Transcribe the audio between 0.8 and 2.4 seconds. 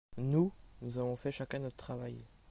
nous avons fait chacun notre travail.